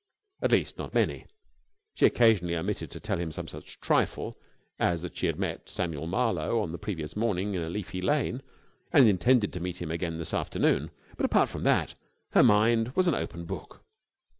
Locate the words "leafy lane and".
7.69-9.07